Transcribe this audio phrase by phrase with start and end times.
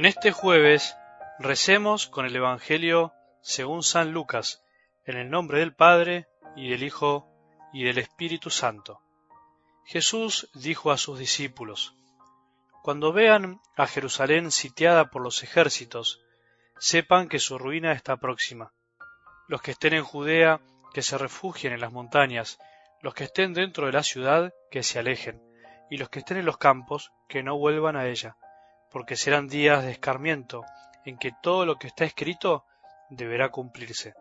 [0.00, 0.96] En este jueves
[1.38, 4.64] recemos con el Evangelio según San Lucas,
[5.04, 6.26] en el nombre del Padre,
[6.56, 7.28] y del Hijo,
[7.74, 9.02] y del Espíritu Santo.
[9.84, 11.98] Jesús dijo a sus discípulos,
[12.82, 16.22] Cuando vean a Jerusalén sitiada por los ejércitos,
[16.78, 18.72] sepan que su ruina está próxima.
[19.48, 20.62] Los que estén en Judea,
[20.94, 22.58] que se refugien en las montañas,
[23.02, 25.42] los que estén dentro de la ciudad, que se alejen,
[25.90, 28.38] y los que estén en los campos, que no vuelvan a ella
[28.90, 30.64] porque serán días de escarmiento,
[31.04, 32.64] en que todo lo que está escrito
[33.08, 34.14] deberá cumplirse.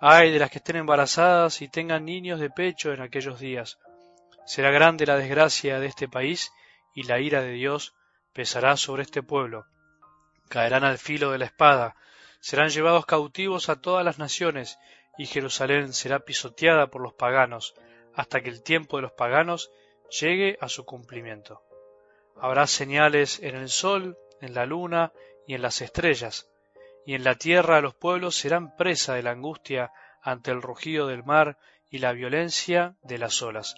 [0.00, 3.78] Ay de las que estén embarazadas y tengan niños de pecho en aquellos días.
[4.44, 6.52] Será grande la desgracia de este país
[6.94, 7.94] y la ira de Dios
[8.32, 9.66] pesará sobre este pueblo.
[10.48, 11.96] Caerán al filo de la espada,
[12.40, 14.78] serán llevados cautivos a todas las naciones,
[15.18, 17.74] y Jerusalén será pisoteada por los paganos,
[18.14, 19.70] hasta que el tiempo de los paganos
[20.20, 21.65] llegue a su cumplimiento.
[22.40, 25.12] Habrá señales en el sol, en la luna
[25.46, 26.48] y en las estrellas,
[27.06, 29.92] y en la tierra los pueblos serán presa de la angustia
[30.22, 31.56] ante el rugido del mar
[31.90, 33.76] y la violencia de las olas.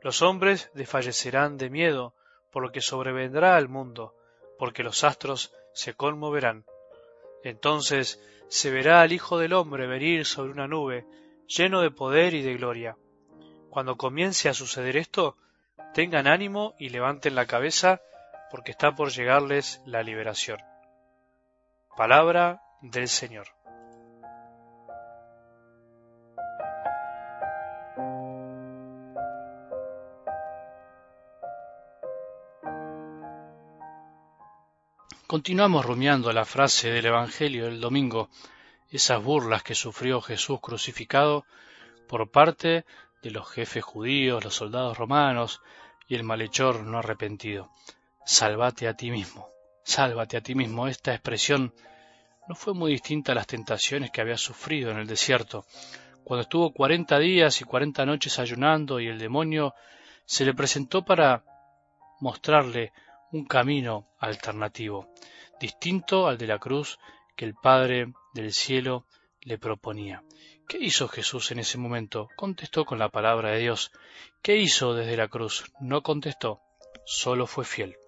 [0.00, 2.14] Los hombres desfallecerán de miedo
[2.50, 4.14] por lo que sobrevendrá al mundo,
[4.58, 6.64] porque los astros se conmoverán.
[7.42, 11.06] Entonces se verá al Hijo del Hombre venir sobre una nube,
[11.46, 12.96] lleno de poder y de gloria.
[13.70, 15.36] Cuando comience a suceder esto,
[15.92, 18.00] tengan ánimo y levanten la cabeza
[18.50, 20.60] porque está por llegarles la liberación.
[21.96, 23.46] Palabra del Señor.
[35.26, 38.28] Continuamos rumiando la frase del Evangelio del domingo,
[38.90, 41.46] esas burlas que sufrió Jesús crucificado
[42.06, 42.84] por parte
[43.22, 45.60] de los jefes judíos, los soldados romanos
[46.08, 47.70] y el malhechor no arrepentido.
[48.26, 49.48] Sálvate a ti mismo,
[49.84, 50.88] sálvate a ti mismo.
[50.88, 51.72] Esta expresión
[52.48, 55.64] no fue muy distinta a las tentaciones que había sufrido en el desierto,
[56.24, 59.74] cuando estuvo cuarenta días y cuarenta noches ayunando y el demonio
[60.24, 61.44] se le presentó para
[62.20, 62.92] mostrarle
[63.32, 65.12] un camino alternativo,
[65.60, 66.98] distinto al de la cruz
[67.36, 69.06] que el Padre del cielo
[69.40, 70.22] le proponía.
[70.72, 72.30] ¿Qué hizo Jesús en ese momento?
[72.34, 73.92] Contestó con la palabra de Dios.
[74.40, 75.70] ¿Qué hizo desde la cruz?
[75.80, 76.62] No contestó,
[77.04, 77.98] solo fue fiel.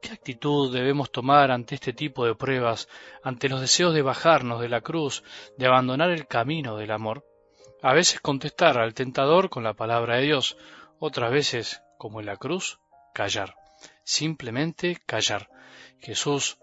[0.00, 2.88] ¿Qué actitud debemos tomar ante este tipo de pruebas,
[3.22, 5.22] ante los deseos de bajarnos de la cruz,
[5.56, 7.24] de abandonar el camino del amor?
[7.82, 10.56] A veces contestar al tentador con la palabra de Dios,
[10.98, 12.80] otras veces, como en la cruz,
[13.14, 13.54] callar.
[14.02, 15.48] Simplemente callar.
[16.00, 16.58] Jesús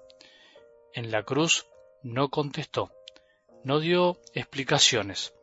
[0.93, 1.65] en la cruz
[2.03, 2.91] no contestó,
[3.63, 5.33] no dio explicaciones,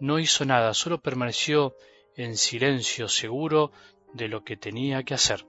[0.00, 1.76] no hizo nada, solo permaneció
[2.16, 3.72] en silencio seguro
[4.12, 5.44] de lo que tenía que hacer.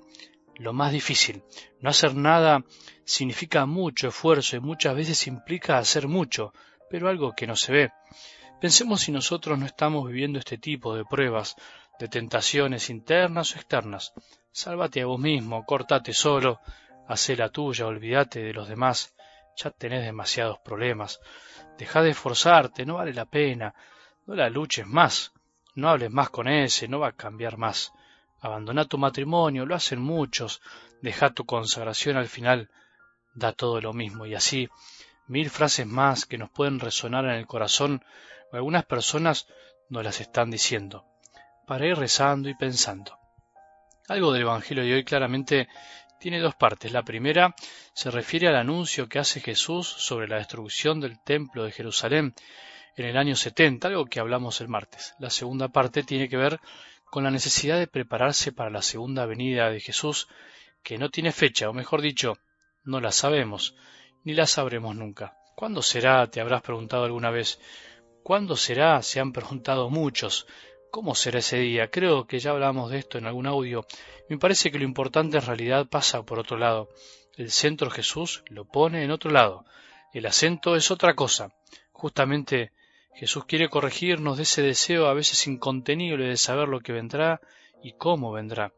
[0.58, 1.44] Lo más difícil,
[1.82, 2.64] no hacer nada
[3.04, 6.54] significa mucho esfuerzo y muchas veces implica hacer mucho,
[6.90, 7.92] pero algo que no se ve.
[8.62, 11.56] Pensemos si nosotros no estamos viviendo este tipo de pruebas,
[12.00, 14.14] de tentaciones internas o externas.
[14.52, 16.60] Sálvate a vos mismo, cortate solo,
[17.08, 19.14] hacé la tuya, olvídate de los demás
[19.56, 21.20] ya tenés demasiados problemas.
[21.78, 23.74] Deja de esforzarte, no vale la pena.
[24.26, 25.34] No la luches más.
[25.76, 27.92] No hables más con ese, no va a cambiar más.
[28.40, 30.62] Abandona tu matrimonio, lo hacen muchos.
[31.02, 32.70] Deja tu consagración al final.
[33.34, 34.26] Da todo lo mismo.
[34.26, 34.70] Y así,
[35.28, 38.04] mil frases más que nos pueden resonar en el corazón
[38.52, 39.48] algunas personas
[39.90, 41.06] nos las están diciendo.
[41.68, 43.18] Para ir rezando y pensando.
[44.08, 45.68] Algo del Evangelio de hoy claramente
[46.20, 46.92] tiene dos partes.
[46.92, 47.56] La primera
[47.94, 52.34] se refiere al anuncio que hace Jesús sobre la destrucción del templo de Jerusalén
[52.96, 55.14] en el año 70, algo que hablamos el martes.
[55.20, 56.60] La segunda parte tiene que ver
[57.12, 60.28] con la necesidad de prepararse para la segunda venida de Jesús,
[60.84, 62.38] que no tiene fecha, o mejor dicho,
[62.84, 63.76] no la sabemos,
[64.24, 65.38] ni la sabremos nunca.
[65.56, 66.30] ¿Cuándo será?
[66.30, 67.60] te habrás preguntado alguna vez.
[68.24, 69.02] ¿Cuándo será?
[69.02, 70.46] se han preguntado muchos.
[70.96, 71.92] ¿Cómo será ese día?
[71.92, 73.86] Creo que ya hablamos de esto en algún audio.
[74.30, 76.88] Me parece que lo importante en realidad pasa por otro lado.
[77.36, 79.66] El centro Jesús lo pone en otro lado.
[80.14, 81.54] El acento es otra cosa.
[81.92, 82.72] Justamente
[83.14, 87.42] Jesús quiere corregirnos de ese deseo a veces incontenible de saber lo que vendrá
[87.84, 88.72] y cómo vendrá.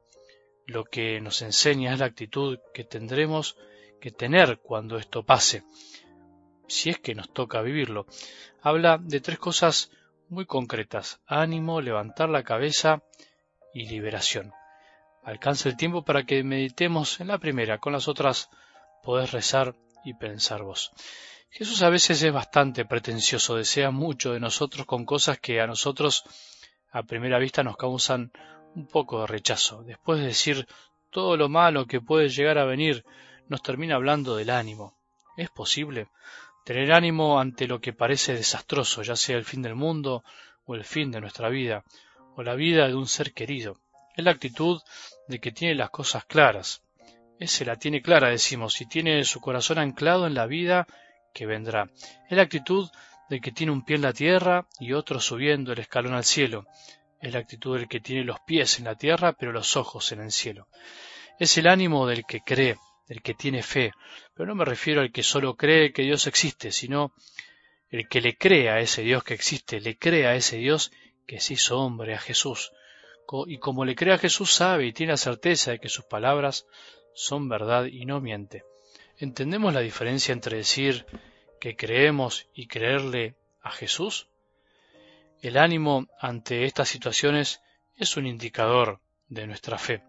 [0.65, 3.57] Lo que nos enseña es la actitud que tendremos
[4.01, 5.61] que tener cuando esto pase,
[6.67, 8.07] si es que nos toca vivirlo.
[8.63, 9.91] Habla de tres cosas
[10.29, 13.01] muy concretas, ánimo, levantar la cabeza
[13.73, 14.53] y liberación.
[15.23, 18.49] Alcanza el tiempo para que meditemos en la primera, con las otras
[19.03, 20.91] podés rezar y pensar vos.
[21.49, 26.23] Jesús a veces es bastante pretencioso, desea mucho de nosotros con cosas que a nosotros
[26.91, 28.31] a primera vista nos causan
[28.75, 29.83] un poco de rechazo.
[29.83, 30.67] Después de decir
[31.09, 33.05] todo lo malo que puede llegar a venir,
[33.47, 34.97] nos termina hablando del ánimo,
[35.37, 36.07] ¿Es posible?
[36.67, 40.25] Tener ánimo ante lo que parece desastroso, ya sea el fin del mundo
[40.65, 41.85] o el fin de nuestra vida,
[42.35, 43.79] o la vida de un ser querido.
[44.17, 44.81] Es la actitud
[45.29, 46.83] de que tiene las cosas claras.
[47.39, 50.87] Ese la tiene clara, decimos, y tiene su corazón anclado en la vida
[51.33, 51.89] que vendrá.
[52.29, 52.89] Es la actitud
[53.29, 56.65] del que tiene un pie en la tierra y otro subiendo el escalón al cielo.
[57.21, 60.19] Es la actitud del que tiene los pies en la tierra pero los ojos en
[60.19, 60.67] el cielo.
[61.39, 62.75] Es el ánimo del que cree,
[63.07, 63.91] del que tiene fe,
[64.33, 67.13] pero no me refiero al que solo cree que Dios existe, sino
[67.89, 70.91] el que le cree a ese Dios que existe, le cree a ese Dios
[71.25, 72.71] que se hizo hombre, a Jesús.
[73.47, 76.65] Y como le cree a Jesús sabe y tiene la certeza de que sus palabras
[77.13, 78.63] son verdad y no miente.
[79.17, 81.05] ¿Entendemos la diferencia entre decir
[81.59, 84.27] que creemos y creerle a Jesús?
[85.41, 87.61] El ánimo ante estas situaciones
[87.95, 90.03] es un indicador de nuestra fe.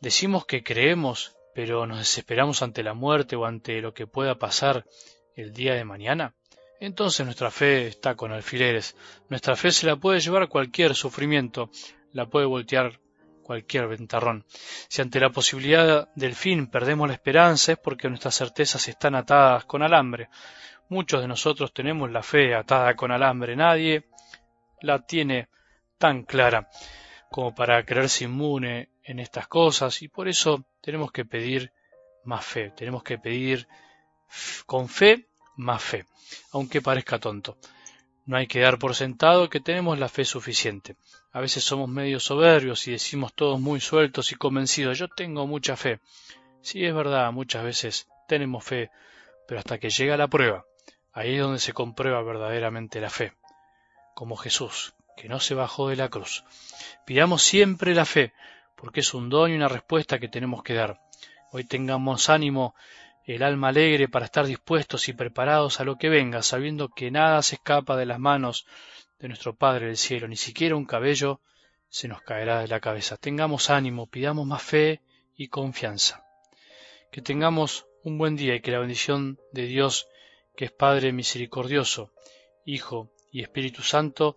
[0.00, 4.84] Decimos que creemos, pero nos desesperamos ante la muerte o ante lo que pueda pasar
[5.36, 6.34] el día de mañana.
[6.80, 8.96] Entonces nuestra fe está con alfileres.
[9.28, 11.70] Nuestra fe se la puede llevar cualquier sufrimiento,
[12.12, 13.00] la puede voltear
[13.42, 14.44] cualquier ventarrón.
[14.88, 19.64] Si ante la posibilidad del fin perdemos la esperanza es porque nuestras certezas están atadas
[19.64, 20.28] con alambre.
[20.88, 23.54] Muchos de nosotros tenemos la fe atada con alambre.
[23.54, 24.08] Nadie
[24.80, 25.48] la tiene
[25.98, 26.68] tan clara
[27.34, 31.72] como para creerse inmune en estas cosas y por eso tenemos que pedir
[32.22, 33.66] más fe, tenemos que pedir
[34.66, 35.26] con fe
[35.56, 36.06] más fe,
[36.52, 37.58] aunque parezca tonto.
[38.24, 40.94] No hay que dar por sentado que tenemos la fe suficiente.
[41.32, 45.74] A veces somos medio soberbios y decimos todos muy sueltos y convencidos, yo tengo mucha
[45.74, 45.98] fe.
[46.62, 48.92] Sí, es verdad, muchas veces tenemos fe,
[49.48, 50.66] pero hasta que llega la prueba,
[51.12, 53.32] ahí es donde se comprueba verdaderamente la fe.
[54.14, 56.44] Como Jesús, que no se bajó de la cruz.
[57.06, 58.32] Pidamos siempre la fe,
[58.76, 61.00] porque es un don y una respuesta que tenemos que dar.
[61.52, 62.74] Hoy tengamos ánimo,
[63.24, 67.42] el alma alegre para estar dispuestos y preparados a lo que venga, sabiendo que nada
[67.42, 68.66] se escapa de las manos
[69.18, 71.40] de nuestro Padre del cielo, ni siquiera un cabello
[71.88, 73.16] se nos caerá de la cabeza.
[73.16, 75.00] Tengamos ánimo, pidamos más fe
[75.36, 76.26] y confianza.
[77.10, 80.08] Que tengamos un buen día y que la bendición de Dios,
[80.56, 82.12] que es Padre misericordioso,
[82.66, 84.36] Hijo y Espíritu Santo,